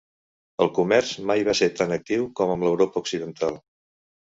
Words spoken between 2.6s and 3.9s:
l'Europa occidental.